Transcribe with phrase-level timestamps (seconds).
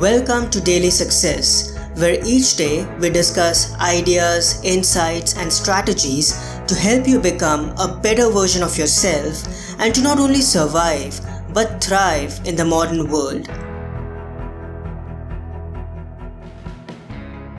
[0.00, 6.32] Welcome to Daily Success, where each day we discuss ideas, insights, and strategies
[6.66, 9.44] to help you become a better version of yourself
[9.78, 11.20] and to not only survive
[11.54, 13.46] but thrive in the modern world.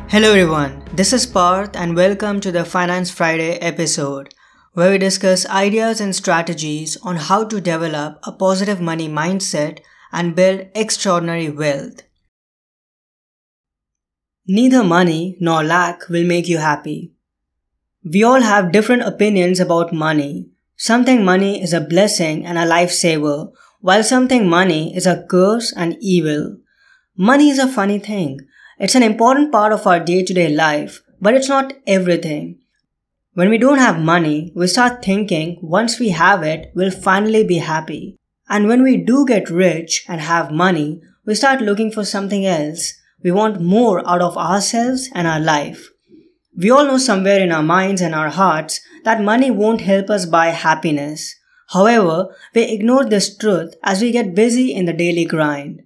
[0.09, 0.83] Hello, everyone.
[0.93, 4.33] This is Parth, and welcome to the Finance Friday episode,
[4.73, 9.79] where we discuss ideas and strategies on how to develop a positive money mindset
[10.11, 12.01] and build extraordinary wealth.
[14.47, 17.11] Neither money nor lack will make you happy.
[18.03, 20.49] We all have different opinions about money.
[20.77, 25.97] Something money is a blessing and a lifesaver, while something money is a curse and
[25.99, 26.57] evil.
[27.17, 28.39] Money is a funny thing.
[28.77, 32.59] It's an important part of our day to day life, but it's not everything.
[33.33, 37.57] When we don't have money, we start thinking once we have it, we'll finally be
[37.57, 38.15] happy.
[38.47, 42.93] And when we do get rich and have money, we start looking for something else.
[43.25, 45.89] We want more out of ourselves and our life.
[46.55, 50.27] We all know somewhere in our minds and our hearts that money won't help us
[50.27, 51.33] buy happiness.
[51.69, 55.81] However, we ignore this truth as we get busy in the daily grind.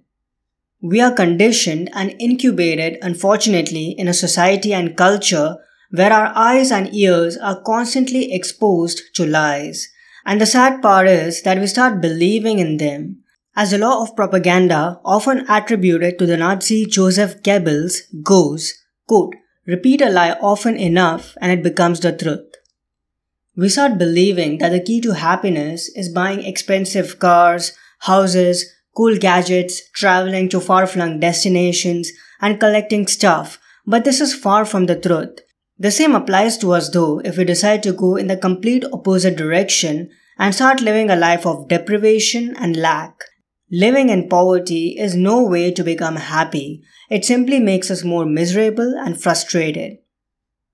[0.82, 5.56] We are conditioned and incubated, unfortunately, in a society and culture
[5.90, 9.88] where our eyes and ears are constantly exposed to lies.
[10.26, 13.19] And the sad part is that we start believing in them.
[13.56, 18.74] As the law of propaganda, often attributed to the Nazi Joseph Goebbels, goes,
[19.08, 19.34] quote,
[19.66, 22.46] repeat a lie often enough and it becomes the truth.
[23.56, 29.82] We start believing that the key to happiness is buying expensive cars, houses, cool gadgets,
[29.90, 35.40] traveling to far flung destinations, and collecting stuff, but this is far from the truth.
[35.78, 39.36] The same applies to us though if we decide to go in the complete opposite
[39.36, 43.24] direction and start living a life of deprivation and lack.
[43.72, 46.82] Living in poverty is no way to become happy.
[47.08, 49.98] It simply makes us more miserable and frustrated.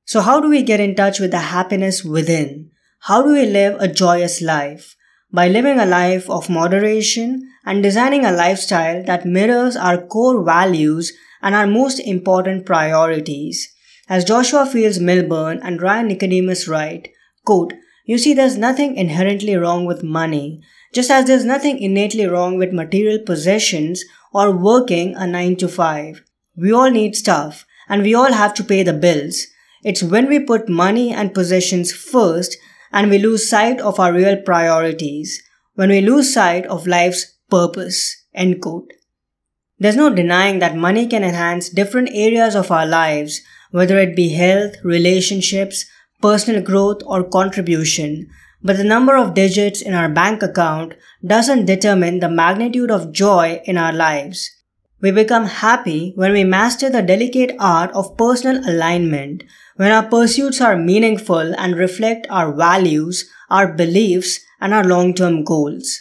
[0.06, 2.70] So how do we get in touch with the happiness within?
[3.00, 4.97] How do we live a joyous life?
[5.31, 11.12] By living a life of moderation and designing a lifestyle that mirrors our core values
[11.43, 13.75] and our most important priorities.
[14.09, 17.09] As Joshua Fields Millburn and Ryan Nicodemus write,
[17.44, 17.75] quote,
[18.06, 22.72] you see, there's nothing inherently wrong with money, just as there's nothing innately wrong with
[22.72, 26.22] material possessions or working a 9 to 5.
[26.56, 29.46] We all need stuff, and we all have to pay the bills.
[29.84, 32.56] It's when we put money and possessions first
[32.92, 35.42] and we lose sight of our real priorities,
[35.75, 38.25] when we lose sight of life's purpose.
[38.34, 38.92] End quote.
[39.78, 44.30] There's no denying that money can enhance different areas of our lives, whether it be
[44.30, 45.84] health, relationships,
[46.22, 48.30] personal growth, or contribution.
[48.66, 50.94] But the number of digits in our bank account
[51.25, 54.50] doesn't determine the magnitude of joy in our lives.
[55.00, 59.44] We become happy when we master the delicate art of personal alignment,
[59.76, 66.00] when our pursuits are meaningful and reflect our values, our beliefs, and our long-term goals.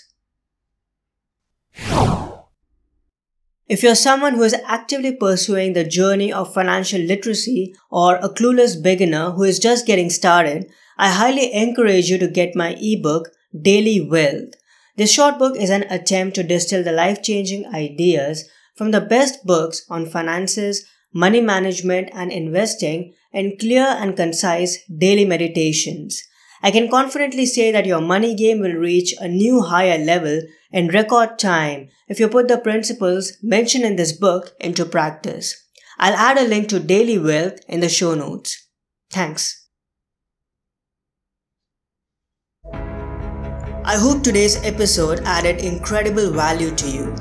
[3.68, 8.82] If you're someone who is actively pursuing the journey of financial literacy or a clueless
[8.82, 10.68] beginner who is just getting started,
[11.00, 14.54] I highly encourage you to get my ebook, Daily Wealth.
[14.98, 19.44] This short book is an attempt to distill the life changing ideas from the best
[19.46, 26.22] books on finances, money management, and investing in clear and concise daily meditations.
[26.66, 30.88] I can confidently say that your money game will reach a new higher level in
[30.88, 35.54] record time if you put the principles mentioned in this book into practice.
[36.00, 38.68] I'll add a link to Daily Wealth in the show notes.
[39.12, 39.68] Thanks.
[42.74, 47.16] I hope today's episode added incredible value to you.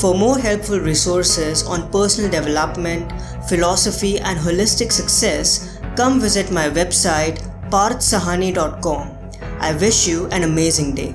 [0.00, 3.12] For more helpful resources on personal development,
[3.48, 9.10] philosophy, and holistic success, come visit my website parthsahani.com.
[9.60, 11.14] I wish you an amazing day.